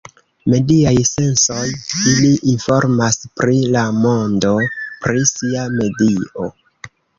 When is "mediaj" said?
0.51-0.93